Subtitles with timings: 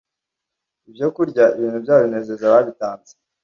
[0.89, 3.11] ibyokurya Ibintu byabo binezeza ababitanze